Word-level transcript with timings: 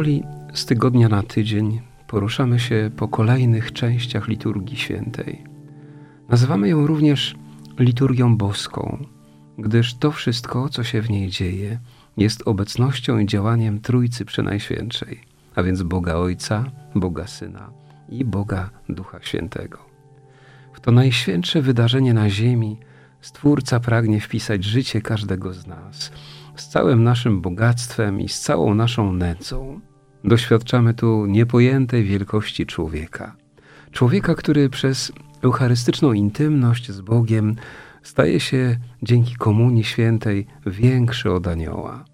Powoli 0.00 0.24
z 0.54 0.66
tygodnia 0.66 1.08
na 1.08 1.22
tydzień 1.22 1.80
poruszamy 2.06 2.60
się 2.60 2.90
po 2.96 3.08
kolejnych 3.08 3.72
częściach 3.72 4.28
liturgii 4.28 4.76
świętej. 4.76 5.44
Nazywamy 6.28 6.68
ją 6.68 6.86
również 6.86 7.34
liturgią 7.78 8.36
boską, 8.36 9.04
gdyż 9.58 9.94
to 9.94 10.10
wszystko, 10.10 10.68
co 10.68 10.84
się 10.84 11.02
w 11.02 11.10
niej 11.10 11.28
dzieje, 11.28 11.78
jest 12.16 12.42
obecnością 12.48 13.18
i 13.18 13.26
działaniem 13.26 13.80
Trójcy 13.80 14.24
Przenajświętszej, 14.24 15.20
a 15.54 15.62
więc 15.62 15.82
Boga 15.82 16.14
Ojca, 16.14 16.64
Boga 16.94 17.26
Syna 17.26 17.70
i 18.08 18.24
Boga 18.24 18.70
Ducha 18.88 19.18
Świętego. 19.22 19.78
W 20.72 20.80
to 20.80 20.92
najświętsze 20.92 21.62
wydarzenie 21.62 22.14
na 22.14 22.30
ziemi 22.30 22.76
Stwórca 23.20 23.80
pragnie 23.80 24.20
wpisać 24.20 24.64
życie 24.64 25.00
każdego 25.00 25.52
z 25.52 25.66
nas, 25.66 26.12
z 26.56 26.68
całym 26.68 27.04
naszym 27.04 27.40
bogactwem 27.40 28.20
i 28.20 28.28
z 28.28 28.40
całą 28.40 28.74
naszą 28.74 29.12
nędzą. 29.12 29.80
Doświadczamy 30.24 30.94
tu 30.94 31.26
niepojętej 31.26 32.04
wielkości 32.04 32.66
człowieka. 32.66 33.36
Człowieka, 33.92 34.34
który 34.34 34.68
przez 34.68 35.12
eucharystyczną 35.42 36.12
intymność 36.12 36.92
z 36.92 37.00
Bogiem 37.00 37.56
staje 38.02 38.40
się 38.40 38.76
dzięki 39.02 39.34
Komunii 39.36 39.84
Świętej 39.84 40.46
większy 40.66 41.32
od 41.32 41.46
anioła. 41.46 42.04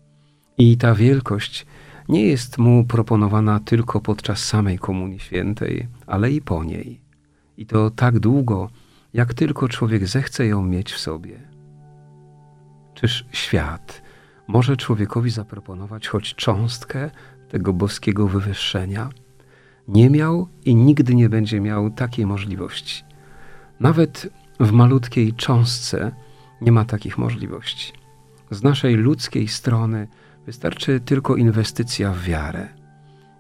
I 0.59 0.77
ta 0.77 0.95
wielkość 0.95 1.67
nie 2.09 2.27
jest 2.27 2.59
mu 2.59 2.85
proponowana 2.85 3.61
tylko 3.61 4.01
podczas 4.01 4.45
samej 4.45 4.79
Komunii 4.79 5.21
Świętej, 5.21 5.89
ale 6.07 6.31
i 6.31 6.41
po 6.41 6.65
niej. 6.65 7.01
I 7.57 7.67
to 7.67 7.91
tak 7.91 8.19
długo, 8.19 8.71
jak 9.13 9.35
tylko 9.35 9.69
człowiek 9.69 10.07
zechce 10.07 10.47
ją 10.47 10.63
mieć 10.63 10.93
w 10.93 10.99
sobie. 10.99 11.41
Czyż 12.95 13.27
świat 13.33 14.03
może 14.49 14.77
człowiekowi 14.77 15.31
zaproponować 15.31 16.09
choć 16.09 16.35
cząstkę 16.35 17.11
tego 17.49 17.73
boskiego 17.73 18.29
wywyższenia? 18.29 19.11
Nie 19.89 20.11
miał 20.11 20.49
i 20.65 20.75
nigdy 20.75 21.15
nie 21.15 21.29
będzie 21.29 21.61
miał 21.61 21.91
takiej 21.91 22.27
możliwości. 22.27 23.05
Nawet 23.81 24.29
w 24.61 24.73
malutkiej 24.73 25.33
cząstce 25.33 26.13
nie 26.61 26.73
ma 26.73 26.85
takich 26.85 27.19
możliwości. 27.19 27.93
Z 28.51 28.63
naszej 28.63 28.95
ludzkiej 28.95 29.49
strony 29.49 30.09
wystarczy 30.47 31.01
tylko 31.01 31.37
inwestycja 31.37 32.13
w 32.13 32.23
wiarę. 32.23 32.69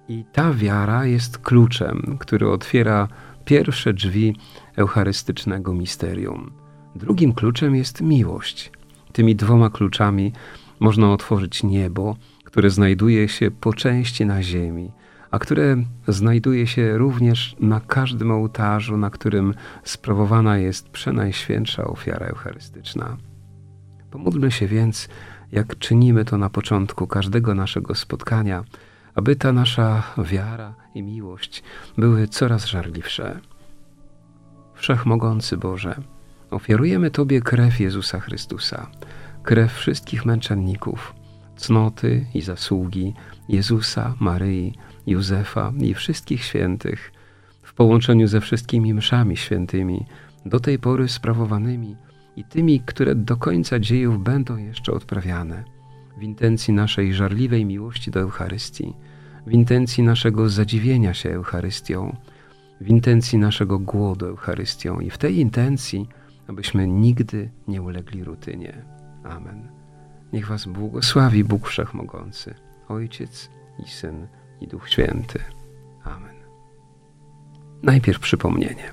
I 0.08 0.24
ta 0.32 0.52
wiara 0.52 1.06
jest 1.06 1.38
kluczem, 1.38 2.16
który 2.20 2.50
otwiera 2.50 3.08
pierwsze 3.44 3.92
drzwi 3.92 4.36
eucharystycznego 4.76 5.74
misterium. 5.74 6.52
Drugim 6.94 7.32
kluczem 7.32 7.76
jest 7.76 8.00
miłość. 8.00 8.72
Tymi 9.12 9.36
dwoma 9.36 9.70
kluczami 9.70 10.32
można 10.80 11.12
otworzyć 11.12 11.62
niebo, 11.62 12.16
które 12.56 12.70
znajduje 12.70 13.28
się 13.28 13.50
po 13.50 13.72
części 13.72 14.26
na 14.26 14.42
ziemi, 14.42 14.92
a 15.30 15.38
które 15.38 15.76
znajduje 16.08 16.66
się 16.66 16.98
również 16.98 17.56
na 17.60 17.80
każdym 17.80 18.30
ołtarzu, 18.30 18.96
na 18.96 19.10
którym 19.10 19.54
sprawowana 19.84 20.58
jest 20.58 20.88
przenajświętsza 20.88 21.84
ofiara 21.84 22.26
eucharystyczna. 22.26 23.16
Pomódlmy 24.10 24.50
się 24.50 24.66
więc, 24.66 25.08
jak 25.52 25.78
czynimy 25.78 26.24
to 26.24 26.38
na 26.38 26.50
początku 26.50 27.06
każdego 27.06 27.54
naszego 27.54 27.94
spotkania, 27.94 28.64
aby 29.14 29.36
ta 29.36 29.52
nasza 29.52 30.02
wiara 30.24 30.74
i 30.94 31.02
miłość 31.02 31.62
były 31.98 32.28
coraz 32.28 32.66
żarliwsze. 32.66 33.40
Wszechmogący 34.74 35.56
Boże, 35.56 36.00
ofiarujemy 36.50 37.10
Tobie 37.10 37.40
krew 37.40 37.80
Jezusa 37.80 38.20
Chrystusa, 38.20 38.90
krew 39.42 39.72
wszystkich 39.72 40.24
męczenników, 40.24 41.14
cnoty 41.56 42.26
i 42.34 42.42
zasługi 42.42 43.14
Jezusa, 43.48 44.14
Maryi, 44.20 44.74
Józefa 45.06 45.72
i 45.78 45.94
wszystkich 45.94 46.44
świętych, 46.44 47.12
w 47.62 47.74
połączeniu 47.74 48.26
ze 48.26 48.40
wszystkimi 48.40 48.94
mszami 48.94 49.36
świętymi, 49.36 50.06
do 50.46 50.60
tej 50.60 50.78
pory 50.78 51.08
sprawowanymi 51.08 51.96
i 52.36 52.44
tymi, 52.44 52.80
które 52.80 53.14
do 53.14 53.36
końca 53.36 53.78
dziejów 53.78 54.22
będą 54.22 54.56
jeszcze 54.56 54.92
odprawiane, 54.92 55.64
w 56.18 56.22
intencji 56.22 56.74
naszej 56.74 57.14
żarliwej 57.14 57.64
miłości 57.64 58.10
do 58.10 58.20
Eucharystii, 58.20 58.94
w 59.46 59.52
intencji 59.52 60.04
naszego 60.04 60.48
zadziwienia 60.48 61.14
się 61.14 61.30
Eucharystią, 61.30 62.16
w 62.80 62.88
intencji 62.88 63.38
naszego 63.38 63.78
głodu 63.78 64.26
Eucharystią 64.26 65.00
i 65.00 65.10
w 65.10 65.18
tej 65.18 65.38
intencji, 65.38 66.08
abyśmy 66.48 66.86
nigdy 66.86 67.50
nie 67.68 67.82
ulegli 67.82 68.24
rutynie. 68.24 68.84
Amen. 69.24 69.75
Niech 70.32 70.46
Was 70.48 70.66
błogosławi 70.66 71.44
Bóg 71.44 71.68
Wszechmogący, 71.68 72.54
Ojciec 72.88 73.50
i 73.86 73.88
Syn 73.88 74.26
i 74.60 74.66
Duch 74.66 74.88
Święty. 74.88 75.38
Amen. 76.04 76.36
Najpierw 77.82 78.20
przypomnienie. 78.20 78.92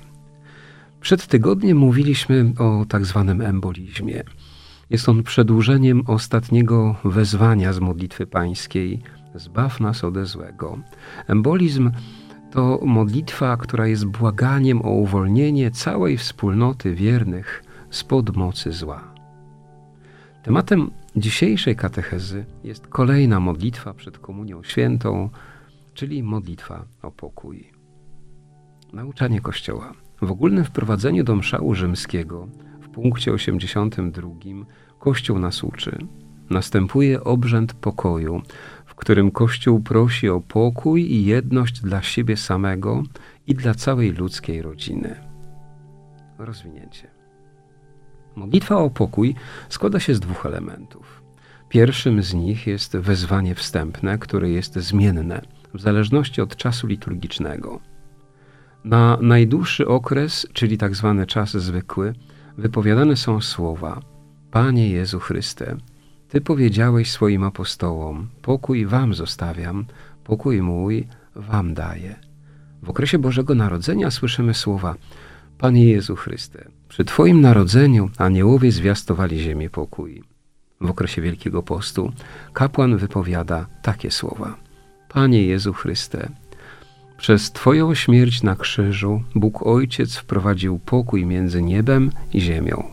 Przed 1.00 1.26
tygodniem 1.26 1.78
mówiliśmy 1.78 2.52
o 2.58 2.84
tak 2.88 3.06
zwanym 3.06 3.40
embolizmie. 3.40 4.22
Jest 4.90 5.08
on 5.08 5.22
przedłużeniem 5.22 6.02
ostatniego 6.06 6.96
wezwania 7.04 7.72
z 7.72 7.80
modlitwy 7.80 8.26
pańskiej 8.26 9.02
Zbaw 9.34 9.80
nas 9.80 10.04
ode 10.04 10.26
złego. 10.26 10.78
Embolizm 11.26 11.90
to 12.50 12.80
modlitwa, 12.82 13.56
która 13.56 13.86
jest 13.86 14.04
błaganiem 14.04 14.82
o 14.82 14.90
uwolnienie 14.90 15.70
całej 15.70 16.18
wspólnoty 16.18 16.94
wiernych 16.94 17.64
spod 17.90 18.36
mocy 18.36 18.72
zła. 18.72 19.14
Tematem 20.42 20.90
dzisiejszej 21.16 21.76
katechezy 21.76 22.44
jest 22.64 22.86
kolejna 22.86 23.40
modlitwa 23.40 23.94
przed 23.94 24.18
Komunią 24.18 24.62
Świętą, 24.62 25.30
czyli 25.94 26.22
modlitwa 26.22 26.84
o 27.02 27.10
pokój. 27.10 27.70
Nauczanie 28.92 29.40
Kościoła. 29.40 29.92
W 30.22 30.30
ogólnym 30.30 30.64
wprowadzeniu 30.64 31.24
do 31.24 31.36
mszału 31.36 31.74
rzymskiego 31.74 32.48
w 32.80 32.88
punkcie 32.88 33.32
82 33.32 34.30
Kościół 34.98 35.38
nas 35.38 35.64
uczy. 35.64 35.98
Następuje 36.50 37.24
obrzęd 37.24 37.72
pokoju, 37.72 38.42
w 38.86 38.94
którym 38.94 39.30
Kościół 39.30 39.80
prosi 39.80 40.28
o 40.28 40.40
pokój 40.40 41.12
i 41.12 41.24
jedność 41.24 41.80
dla 41.80 42.02
siebie 42.02 42.36
samego 42.36 43.02
i 43.46 43.54
dla 43.54 43.74
całej 43.74 44.12
ludzkiej 44.12 44.62
rodziny. 44.62 45.16
Rozwinięcie. 46.38 47.13
Modlitwa 48.36 48.76
o 48.76 48.90
pokój 48.90 49.34
składa 49.68 50.00
się 50.00 50.14
z 50.14 50.20
dwóch 50.20 50.46
elementów. 50.46 51.22
Pierwszym 51.68 52.22
z 52.22 52.34
nich 52.34 52.66
jest 52.66 52.96
wezwanie 52.96 53.54
wstępne, 53.54 54.18
które 54.18 54.50
jest 54.50 54.74
zmienne 54.74 55.40
w 55.74 55.80
zależności 55.80 56.40
od 56.40 56.56
czasu 56.56 56.86
liturgicznego. 56.86 57.80
Na 58.84 59.18
najdłuższy 59.20 59.88
okres, 59.88 60.46
czyli 60.52 60.78
tak 60.78 60.94
zwany 60.94 61.26
czas 61.26 61.50
zwykły, 61.56 62.14
wypowiadane 62.58 63.16
są 63.16 63.40
słowa: 63.40 64.00
Panie 64.50 64.90
Jezu 64.90 65.20
Chryste, 65.20 65.76
ty 66.28 66.40
powiedziałeś 66.40 67.10
swoim 67.10 67.44
apostołom: 67.44 68.28
Pokój 68.42 68.86
wam 68.86 69.14
zostawiam, 69.14 69.84
pokój 70.24 70.62
mój 70.62 71.08
wam 71.34 71.74
daję. 71.74 72.16
W 72.82 72.90
okresie 72.90 73.18
Bożego 73.18 73.54
Narodzenia 73.54 74.10
słyszymy 74.10 74.54
słowa: 74.54 74.94
Panie 75.58 75.84
Jezu 75.84 76.16
Chryste, 76.16 76.68
przy 76.94 77.04
Twoim 77.04 77.40
narodzeniu 77.40 78.10
aniołowie 78.18 78.72
zwiastowali 78.72 79.38
ziemię 79.38 79.70
pokój. 79.70 80.22
W 80.80 80.90
okresie 80.90 81.22
Wielkiego 81.22 81.62
Postu 81.62 82.12
kapłan 82.52 82.96
wypowiada 82.96 83.66
takie 83.82 84.10
słowa: 84.10 84.56
Panie 85.08 85.46
Jezu 85.46 85.72
Chryste, 85.72 86.28
przez 87.16 87.52
Twoją 87.52 87.94
śmierć 87.94 88.42
na 88.42 88.56
krzyżu 88.56 89.22
Bóg 89.34 89.66
Ojciec 89.66 90.16
wprowadził 90.16 90.78
pokój 90.78 91.26
między 91.26 91.62
niebem 91.62 92.10
i 92.32 92.40
ziemią. 92.40 92.84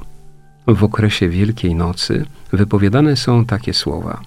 w 0.68 0.83
okresie 0.83 1.30
Wielkiej 1.30 1.75
Nocy 1.75 2.25
wypowiadane 2.53 3.15
są 3.15 3.45
takie 3.45 3.74
słowa: 3.74 4.21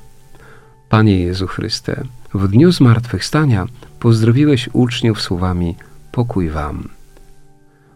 Panie 0.88 1.18
Jezu 1.18 1.46
Chryste, 1.46 2.02
w 2.34 2.48
dniu 2.48 2.72
zmartwychwstania 2.72 3.66
pozdrowiłeś 4.00 4.68
uczniów 4.72 5.22
słowami: 5.22 5.76
Pokój 6.12 6.50
wam. 6.50 6.88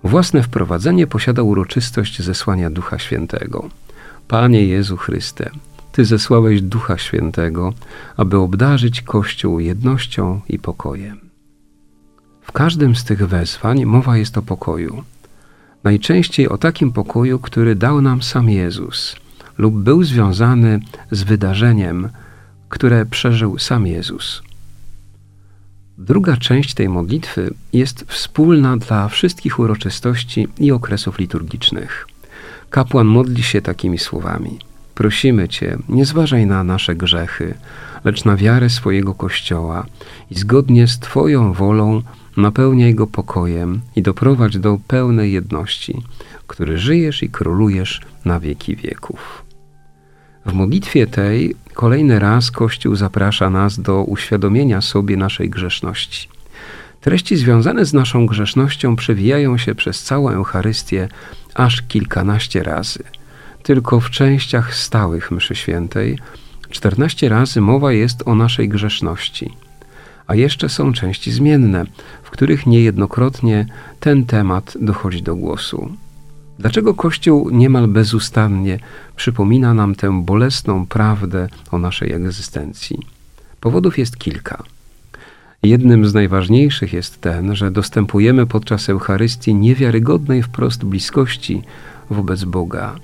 Własne 0.04 0.42
wprowadzenie 0.42 1.06
posiada 1.06 1.42
uroczystość 1.42 2.22
zesłania 2.22 2.70
Ducha 2.70 2.98
Świętego. 2.98 3.68
Panie 4.28 4.66
Jezu 4.66 4.96
Chryste, 4.96 5.50
Ty 5.92 6.04
zesłałeś 6.04 6.62
Ducha 6.62 6.98
Świętego, 6.98 7.72
aby 8.16 8.38
obdarzyć 8.38 9.02
Kościół 9.02 9.60
jednością 9.60 10.40
i 10.48 10.58
pokojem. 10.58 11.20
W 12.42 12.52
każdym 12.52 12.96
z 12.96 13.04
tych 13.04 13.26
wezwań 13.26 13.84
mowa 13.84 14.16
jest 14.16 14.38
o 14.38 14.42
pokoju. 14.42 15.02
Najczęściej 15.84 16.48
o 16.48 16.58
takim 16.58 16.92
pokoju, 16.92 17.38
który 17.38 17.74
dał 17.74 18.02
nam 18.02 18.22
sam 18.22 18.50
Jezus 18.50 19.16
lub 19.58 19.74
był 19.74 20.02
związany 20.02 20.80
z 21.10 21.22
wydarzeniem, 21.22 22.08
które 22.68 23.06
przeżył 23.06 23.58
sam 23.58 23.86
Jezus. 23.86 24.42
Druga 25.98 26.36
część 26.36 26.74
tej 26.74 26.88
modlitwy 26.88 27.54
jest 27.72 28.04
wspólna 28.08 28.76
dla 28.76 29.08
wszystkich 29.08 29.58
uroczystości 29.58 30.48
i 30.58 30.72
okresów 30.72 31.18
liturgicznych. 31.18 32.06
Kapłan 32.70 33.06
modli 33.06 33.42
się 33.42 33.62
takimi 33.62 33.98
słowami: 33.98 34.58
Prosimy 34.94 35.48
Cię, 35.48 35.78
nie 35.88 36.04
zważaj 36.04 36.46
na 36.46 36.64
nasze 36.64 36.94
grzechy, 36.94 37.54
lecz 38.04 38.24
na 38.24 38.36
wiarę 38.36 38.70
swojego 38.70 39.14
Kościoła 39.14 39.86
i 40.30 40.34
zgodnie 40.34 40.88
z 40.88 40.98
Twoją 40.98 41.52
wolą 41.52 42.02
napełniaj 42.36 42.94
go 42.94 43.06
pokojem 43.06 43.80
i 43.96 44.02
doprowadź 44.02 44.58
do 44.58 44.78
pełnej 44.86 45.32
jedności, 45.32 46.02
który 46.46 46.78
żyjesz 46.78 47.22
i 47.22 47.28
królujesz 47.28 48.00
na 48.24 48.40
wieki 48.40 48.76
wieków. 48.76 49.44
W 50.46 50.52
modlitwie 50.52 51.06
tej 51.06 51.54
kolejny 51.78 52.18
raz 52.18 52.50
Kościół 52.50 52.96
zaprasza 52.96 53.50
nas 53.50 53.80
do 53.80 54.02
uświadomienia 54.02 54.80
sobie 54.80 55.16
naszej 55.16 55.50
grzeszności. 55.50 56.28
Treści 57.00 57.36
związane 57.36 57.84
z 57.84 57.92
naszą 57.92 58.26
grzesznością 58.26 58.96
przewijają 58.96 59.58
się 59.58 59.74
przez 59.74 60.02
całą 60.02 60.30
Eucharystię 60.30 61.08
aż 61.54 61.82
kilkanaście 61.82 62.62
razy. 62.62 63.04
Tylko 63.62 64.00
w 64.00 64.10
częściach 64.10 64.74
stałych 64.74 65.30
mszy 65.30 65.54
świętej 65.54 66.18
14 66.70 67.28
razy 67.28 67.60
mowa 67.60 67.92
jest 67.92 68.22
o 68.28 68.34
naszej 68.34 68.68
grzeszności. 68.68 69.54
A 70.26 70.34
jeszcze 70.34 70.68
są 70.68 70.92
części 70.92 71.32
zmienne, 71.32 71.84
w 72.22 72.30
których 72.30 72.66
niejednokrotnie 72.66 73.66
ten 74.00 74.26
temat 74.26 74.74
dochodzi 74.80 75.22
do 75.22 75.36
głosu. 75.36 75.92
Dlaczego 76.58 76.94
Kościół 76.94 77.50
niemal 77.50 77.88
bezustannie 77.88 78.78
przypomina 79.16 79.74
nam 79.74 79.94
tę 79.94 80.22
bolesną 80.22 80.86
prawdę 80.86 81.48
o 81.70 81.78
naszej 81.78 82.12
egzystencji? 82.12 82.98
Powodów 83.60 83.98
jest 83.98 84.16
kilka. 84.16 84.62
Jednym 85.62 86.06
z 86.06 86.14
najważniejszych 86.14 86.92
jest 86.92 87.20
ten, 87.20 87.56
że 87.56 87.70
dostępujemy 87.70 88.46
podczas 88.46 88.88
Eucharystii 88.88 89.54
niewiarygodnej 89.54 90.42
wprost 90.42 90.84
bliskości 90.84 91.62
wobec 92.10 92.44
Boga, 92.44 92.94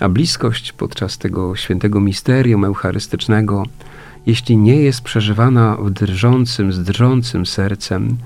a 0.00 0.08
bliskość 0.08 0.72
podczas 0.72 1.18
tego 1.18 1.56
świętego 1.56 2.00
misterium 2.00 2.64
eucharystycznego, 2.64 3.66
jeśli 4.26 4.56
nie 4.56 4.76
jest 4.76 5.00
przeżywana 5.00 5.76
w 5.76 5.90
drżącym, 5.90 6.72
z 6.72 6.82
drżącym 6.82 7.46
sercem, 7.46 8.16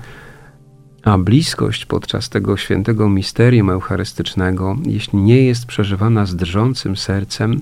a 1.07 1.17
bliskość 1.17 1.85
podczas 1.85 2.29
tego 2.29 2.57
świętego 2.57 3.09
misterium 3.09 3.69
eucharystycznego, 3.69 4.77
jeśli 4.85 5.19
nie 5.19 5.41
jest 5.41 5.65
przeżywana 5.65 6.25
z 6.25 6.35
drżącym 6.35 6.97
sercem, 6.97 7.61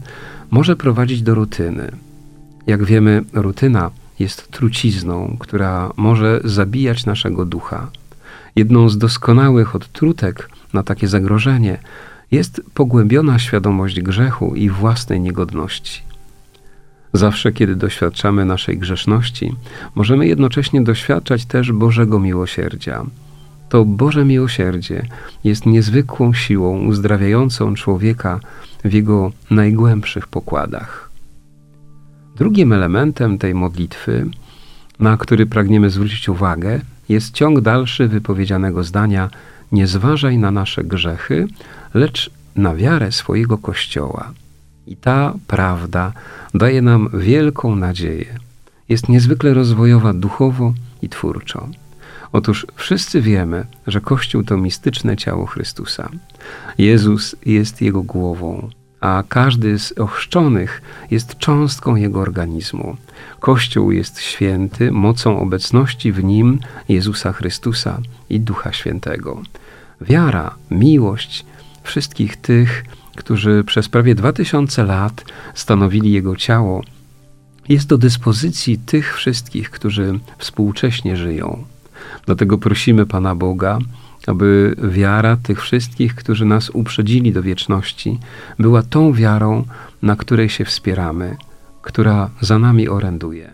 może 0.52 0.76
prowadzić 0.76 1.22
do 1.22 1.36
rutyny. 1.36 1.92
Jak 2.68 2.84
wiemy, 2.84 3.24
rutyna 3.34 3.92
jest 4.20 4.52
trucizną, 4.52 5.38
która 5.40 5.92
może 5.98 6.42
zabijać 6.44 7.06
naszego 7.06 7.46
ducha. 7.46 7.92
Jedną 8.56 8.90
z 8.90 8.98
doskonałych 8.98 9.76
odtrutek 9.76 10.50
na 10.74 10.84
takie 10.84 11.08
zagrożenie 11.08 11.78
jest 12.32 12.62
pogłębiona 12.74 13.40
świadomość 13.40 14.02
grzechu 14.02 14.56
i 14.56 14.70
własnej 14.70 15.22
niegodności. 15.22 16.02
Zawsze, 17.14 17.52
kiedy 17.52 17.76
doświadczamy 17.76 18.46
naszej 18.46 18.78
grzeszności, 18.78 19.56
możemy 19.96 20.28
jednocześnie 20.28 20.82
doświadczać 20.82 21.46
też 21.46 21.72
Bożego 21.72 22.20
miłosierdzia 22.20 23.06
to 23.76 23.86
Boże 23.86 24.26
miłosierdzie 24.26 25.08
jest 25.44 25.66
niezwykłą 25.66 26.34
siłą 26.34 26.86
uzdrawiającą 26.86 27.74
człowieka 27.76 28.40
w 28.86 28.94
jego 28.94 29.32
najgłębszych 29.50 30.28
pokładach. 30.28 31.10
Drugim 32.36 32.74
elementem 32.74 33.38
tej 33.38 33.54
modlitwy, 33.54 34.26
na 35.00 35.18
który 35.18 35.46
pragniemy 35.46 35.90
zwrócić 35.90 36.30
uwagę, 36.30 36.82
jest 37.10 37.34
ciąg 37.34 37.62
dalszy 37.62 38.08
wypowiedzianego 38.08 38.84
zdania: 38.84 39.30
Nie 39.72 39.88
zważaj 39.88 40.38
na 40.38 40.52
nasze 40.52 40.84
grzechy, 40.84 41.48
lecz 41.94 42.30
na 42.56 42.76
wiarę 42.76 43.12
swojego 43.12 43.58
Kościoła. 43.58 44.32
I 44.88 44.96
ta 44.96 45.34
prawda 45.48 46.14
daje 46.54 46.82
nam 46.82 47.10
wielką 47.14 47.76
nadzieję. 47.76 48.40
Jest 48.90 49.10
niezwykle 49.10 49.54
rozwojowa 49.54 50.14
duchowo 50.14 50.74
i 51.02 51.10
twórczo. 51.10 51.68
Otóż 52.36 52.68
wszyscy 52.76 53.22
wiemy, 53.22 53.66
że 53.88 54.02
Kościół 54.02 54.44
to 54.44 54.58
mistyczne 54.58 55.18
ciało 55.18 55.46
Chrystusa. 55.46 56.10
Jezus 56.78 57.36
jest 57.46 57.82
Jego 57.82 58.04
głową, 58.04 58.70
a 59.00 59.24
każdy 59.30 59.80
z 59.80 59.92
ochrzczonych 59.92 60.82
jest 61.12 61.38
cząstką 61.38 61.96
Jego 61.96 62.20
organizmu. 62.20 62.98
Kościół 63.40 63.92
jest 63.92 64.22
święty 64.22 64.92
mocą 64.92 65.40
obecności 65.40 66.12
w 66.12 66.24
nim 66.24 66.60
Jezusa 66.90 67.34
Chrystusa 67.34 68.02
i 68.30 68.40
Ducha 68.40 68.74
Świętego. 68.74 69.42
Wiara, 70.02 70.56
miłość 70.72 71.46
wszystkich 71.84 72.38
tych, 72.38 72.86
którzy 73.16 73.64
przez 73.64 73.90
prawie 73.90 74.16
dwa 74.16 74.34
tysiące 74.34 74.84
lat 74.84 75.26
stanowili 75.54 76.12
Jego 76.12 76.36
ciało, 76.36 76.84
jest 77.70 77.88
do 77.88 77.98
dyspozycji 77.98 78.78
tych 78.78 79.16
wszystkich, 79.16 79.70
którzy 79.70 80.20
współcześnie 80.38 81.18
żyją. 81.18 81.75
Dlatego 82.26 82.58
prosimy 82.58 83.06
Pana 83.06 83.36
Boga, 83.36 83.80
aby 84.28 84.76
wiara 84.84 85.38
tych 85.38 85.62
wszystkich, 85.62 86.16
którzy 86.16 86.46
nas 86.46 86.70
uprzedzili 86.70 87.34
do 87.34 87.42
wieczności, 87.44 88.20
była 88.60 88.84
tą 88.84 89.14
wiarą, 89.14 89.64
na 90.02 90.16
której 90.16 90.50
się 90.50 90.66
wspieramy, 90.66 91.38
która 91.82 92.30
za 92.42 92.60
nami 92.60 92.90
oręduje. 92.90 93.52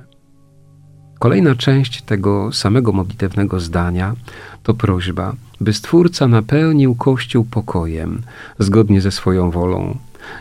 Kolejna 1.19 1.55
część 1.55 2.01
tego 2.01 2.51
samego 2.51 2.91
modlitewnego 2.91 3.59
zdania 3.59 4.15
to 4.63 4.73
prośba, 4.73 5.33
by 5.61 5.73
Stwórca 5.73 6.27
napełnił 6.27 6.95
Kościół 6.95 7.45
pokojem, 7.45 8.21
zgodnie 8.59 9.01
ze 9.01 9.11
swoją 9.11 9.51
wolą. 9.51 9.97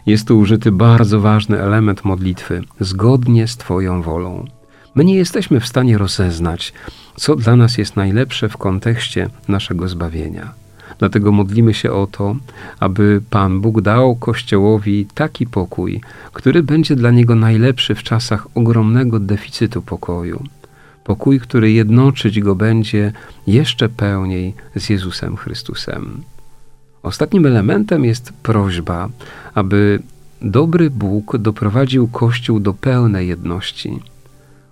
Jest 0.06 0.28
tu 0.28 0.38
użyty 0.38 0.72
bardzo 0.72 1.20
ważny 1.20 1.60
element 1.60 2.04
modlitwy, 2.04 2.62
zgodnie 2.80 3.48
z 3.48 3.56
Twoją 3.56 4.02
wolą. 4.02 4.44
My 4.94 5.04
nie 5.04 5.14
jesteśmy 5.14 5.60
w 5.60 5.66
stanie 5.66 5.98
rozeznać, 5.98 6.72
co 7.16 7.36
dla 7.36 7.56
nas 7.56 7.78
jest 7.78 7.96
najlepsze 7.96 8.48
w 8.48 8.56
kontekście 8.56 9.30
naszego 9.48 9.88
zbawienia. 9.88 10.52
Dlatego 10.98 11.32
modlimy 11.32 11.74
się 11.74 11.92
o 11.92 12.06
to, 12.06 12.36
aby 12.80 13.22
Pan 13.30 13.60
Bóg 13.60 13.80
dał 13.80 14.16
Kościołowi 14.16 15.06
taki 15.14 15.46
pokój, 15.46 16.00
który 16.32 16.62
będzie 16.62 16.96
dla 16.96 17.10
niego 17.10 17.34
najlepszy 17.34 17.94
w 17.94 18.02
czasach 18.02 18.46
ogromnego 18.54 19.20
deficytu 19.20 19.82
pokoju. 19.82 20.44
Pokój, 21.04 21.40
który 21.40 21.72
jednoczyć 21.72 22.40
go 22.40 22.54
będzie 22.54 23.12
jeszcze 23.46 23.88
pełniej 23.88 24.54
z 24.76 24.90
Jezusem 24.90 25.36
Chrystusem. 25.36 26.22
Ostatnim 27.02 27.46
elementem 27.46 28.04
jest 28.04 28.32
prośba, 28.42 29.08
aby 29.54 30.02
dobry 30.42 30.90
Bóg 30.90 31.38
doprowadził 31.38 32.08
Kościół 32.08 32.60
do 32.60 32.74
pełnej 32.74 33.28
jedności. 33.28 34.00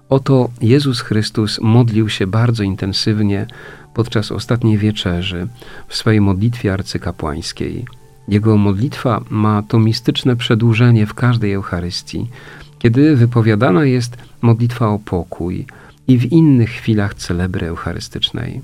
Oto 0.08 0.50
Jezus 0.60 1.00
Chrystus 1.00 1.60
modlił 1.60 2.08
się 2.08 2.26
bardzo 2.26 2.62
intensywnie 2.62 3.46
podczas 3.94 4.32
ostatniej 4.32 4.78
wieczerzy 4.78 5.48
w 5.88 5.96
swojej 5.96 6.20
modlitwie 6.20 6.72
arcykapłańskiej. 6.72 7.84
Jego 8.28 8.56
modlitwa 8.56 9.24
ma 9.30 9.62
to 9.62 9.78
mistyczne 9.78 10.36
przedłużenie 10.36 11.06
w 11.06 11.14
każdej 11.14 11.52
Eucharystii, 11.52 12.30
kiedy 12.78 13.16
wypowiadana 13.16 13.84
jest 13.84 14.16
modlitwa 14.42 14.88
o 14.88 14.98
pokój 14.98 15.66
i 16.08 16.18
w 16.18 16.32
innych 16.32 16.70
chwilach 16.70 17.14
celebry 17.14 17.66
eucharystycznej. 17.66 18.60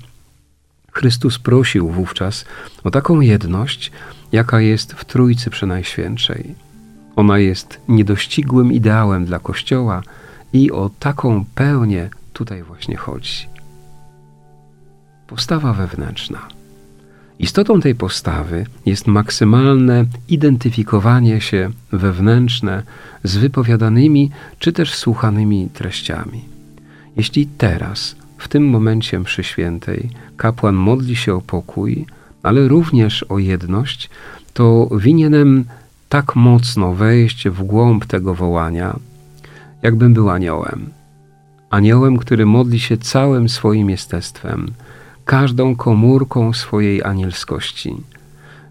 Chrystus 0.91 1.39
prosił 1.39 1.89
wówczas 1.89 2.45
o 2.83 2.91
taką 2.91 3.21
jedność, 3.21 3.91
jaka 4.31 4.61
jest 4.61 4.93
w 4.93 5.05
Trójcy 5.05 5.49
Przenajświętszej. 5.49 6.55
Ona 7.15 7.39
jest 7.39 7.79
niedościgłym 7.87 8.73
ideałem 8.73 9.25
dla 9.25 9.39
Kościoła, 9.39 10.03
i 10.55 10.71
o 10.71 10.89
taką 10.99 11.45
pełnię 11.55 12.09
tutaj 12.33 12.63
właśnie 12.63 12.97
chodzi. 12.97 13.47
Postawa 15.27 15.73
wewnętrzna. 15.73 16.47
Istotą 17.39 17.81
tej 17.81 17.95
postawy 17.95 18.65
jest 18.85 19.07
maksymalne 19.07 20.05
identyfikowanie 20.29 21.41
się 21.41 21.69
wewnętrzne 21.91 22.83
z 23.23 23.37
wypowiadanymi 23.37 24.31
czy 24.59 24.73
też 24.73 24.93
słuchanymi 24.93 25.69
treściami. 25.73 26.41
Jeśli 27.17 27.47
teraz, 27.47 28.15
w 28.37 28.47
tym 28.47 28.69
momencie 28.69 29.19
mszy 29.19 29.43
świętej, 29.43 30.09
kapłan 30.37 30.75
modli 30.75 31.15
się 31.15 31.33
o 31.33 31.41
pokój, 31.41 32.05
ale 32.43 32.67
również 32.67 33.23
o 33.23 33.39
jedność, 33.39 34.09
to 34.53 34.89
winienem 34.97 35.65
tak 36.09 36.35
mocno 36.35 36.93
wejść 36.93 37.49
w 37.49 37.63
głąb 37.63 38.05
tego 38.05 38.35
wołania, 38.35 38.99
jakbym 39.85 40.13
był 40.13 40.29
aniołem. 40.29 40.89
Aniołem, 41.69 42.17
który 42.17 42.45
modli 42.45 42.79
się 42.79 42.97
całym 42.97 43.49
swoim 43.49 43.89
jestestwem, 43.89 44.67
każdą 45.25 45.75
komórką 45.75 46.53
swojej 46.53 47.03
anielskości. 47.03 47.95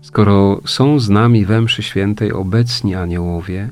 Skoro 0.03 0.61
są 0.65 0.99
z 0.99 1.09
nami 1.09 1.47
we 1.47 1.61
mszy 1.61 1.83
świętej 1.83 2.33
obecni 2.33 2.95
aniołowie, 2.95 3.71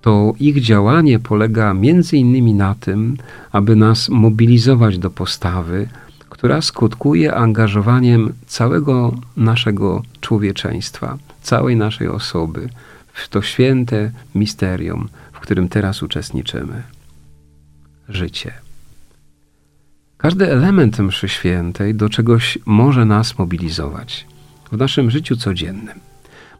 to 0.00 0.32
ich 0.40 0.62
działanie 0.62 1.18
polega 1.18 1.74
między 1.74 2.16
innymi 2.16 2.54
na 2.54 2.74
tym, 2.74 3.16
aby 3.52 3.76
nas 3.76 4.08
mobilizować 4.08 4.98
do 4.98 5.10
postawy, 5.10 5.88
która 6.28 6.60
skutkuje 6.60 7.34
angażowaniem 7.34 8.32
całego 8.46 9.14
naszego 9.36 10.02
człowieczeństwa, 10.20 11.18
całej 11.42 11.76
naszej 11.76 12.08
osoby 12.08 12.68
w 13.12 13.28
to 13.28 13.42
święte 13.42 14.10
misterium, 14.34 15.08
w 15.40 15.42
którym 15.42 15.68
teraz 15.68 16.02
uczestniczymy. 16.02 16.82
Życie. 18.08 18.52
Każdy 20.18 20.52
element 20.52 20.98
mszy 20.98 21.28
świętej 21.28 21.94
do 21.94 22.08
czegoś 22.08 22.58
może 22.66 23.04
nas 23.04 23.38
mobilizować 23.38 24.26
w 24.72 24.76
naszym 24.76 25.10
życiu 25.10 25.36
codziennym. 25.36 26.00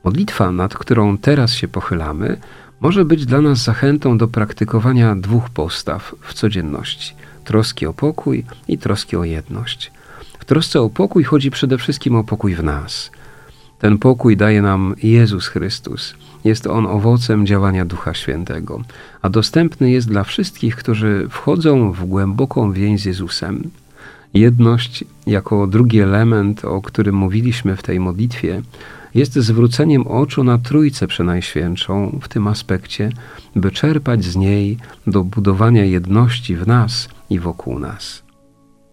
Modlitwa, 0.05 0.53
nad 0.53 0.75
którą 0.75 1.19
teraz 1.19 1.53
się 1.55 1.69
pochylamy, 1.69 2.41
może 2.81 3.05
być 3.05 3.27
dla 3.27 3.41
nas 3.41 3.59
zachętą 3.59 4.19
do 4.19 4.29
praktykowania 4.29 5.17
dwóch 5.17 5.51
postaw 5.51 6.15
w 6.21 6.35
codzienności: 6.35 7.15
troski 7.45 7.87
o 7.87 7.93
pokój 7.93 8.45
i 8.69 8.79
troski 8.79 9.17
o 9.17 9.25
jedność. 9.25 9.93
W 10.39 10.45
trosce 10.45 10.81
o 10.81 10.91
pokój 10.91 11.25
chodzi 11.25 11.51
przede 11.51 11.79
wszystkim 11.79 12.17
o 12.17 12.25
pokój 12.25 12.55
w 12.55 12.63
nas. 12.63 13.11
Ten 13.81 13.99
pokój 13.99 14.37
daje 14.37 14.63
nam 14.63 14.95
Jezus 15.03 15.47
Chrystus. 15.47 16.15
Jest 16.45 16.67
on 16.67 16.87
owocem 16.87 17.47
działania 17.47 17.85
Ducha 17.85 18.15
Świętego, 18.15 18.81
a 19.23 19.29
dostępny 19.29 19.91
jest 19.91 20.09
dla 20.09 20.25
wszystkich, 20.25 20.77
którzy 20.77 21.27
wchodzą 21.31 21.93
w 21.93 22.05
głęboką 22.05 22.73
więź 22.73 23.01
z 23.01 23.05
Jezusem. 23.05 23.71
Jedność, 24.35 25.05
jako 25.27 25.67
drugi 25.67 26.01
element, 26.01 26.65
o 26.65 26.83
którym 26.83 27.15
mówiliśmy 27.15 27.77
w 27.77 27.83
tej 27.83 28.01
modlitwie, 28.01 28.63
jest 29.15 29.35
zwróceniem 29.35 30.07
oczu 30.07 30.45
na 30.45 30.59
Trójcę 30.59 31.07
Przenajświętszą 31.07 32.19
w 32.23 32.29
tym 32.29 32.47
aspekcie, 32.47 33.13
by 33.57 33.71
czerpać 33.71 34.25
z 34.25 34.37
niej 34.37 34.79
do 35.07 35.25
budowania 35.25 35.85
jedności 35.85 36.57
w 36.57 36.67
nas 36.67 37.09
i 37.31 37.39
wokół 37.39 37.79
nas. 37.79 38.23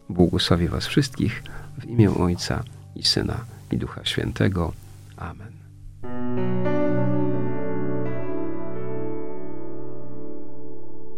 Błogosławię 0.09 0.69
Was 0.69 0.87
wszystkich 0.87 1.43
w 1.79 1.85
imię 1.85 2.11
Ojca 2.15 2.63
i 2.95 3.03
Syna 3.03 3.56
i 3.71 3.77
Ducha 3.77 4.05
Świętego. 4.05 4.73
Amen. 5.17 5.51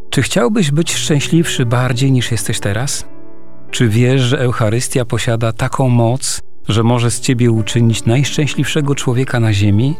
Czy 0.09 0.21
chciałbyś 0.21 0.71
być 0.71 0.95
szczęśliwszy 0.95 1.65
bardziej 1.65 2.11
niż 2.11 2.31
jesteś 2.31 2.59
teraz? 2.59 3.05
Czy 3.71 3.89
wiesz, 3.89 4.21
że 4.21 4.39
Eucharystia 4.39 5.05
posiada 5.05 5.53
taką 5.53 5.89
moc, 5.89 6.41
że 6.67 6.83
może 6.83 7.11
z 7.11 7.19
ciebie 7.19 7.51
uczynić 7.51 8.05
najszczęśliwszego 8.05 8.95
człowieka 8.95 9.39
na 9.39 9.53
ziemi? 9.53 9.95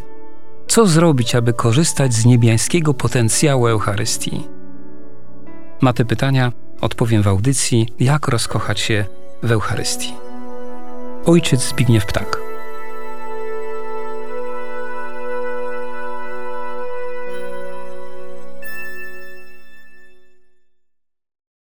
Co 0.68 0.86
zrobić, 0.86 1.36
aby 1.36 1.53
korzystać 1.53 2.13
z 2.13 2.25
niebiańskiego 2.25 2.94
potencjału 2.94 3.68
Eucharystii? 3.68 4.44
Na 5.82 5.94
te 5.94 6.06
pytania 6.06 6.51
odpowiem 6.82 7.22
w 7.22 7.27
audycji 7.27 7.88
Jak 8.00 8.27
rozkochać 8.27 8.79
się 8.79 9.06
w 9.44 9.51
Eucharystii. 9.51 10.28
Ojciec 11.26 11.62
Zbigniew 11.62 12.06
Ptak. 12.06 12.49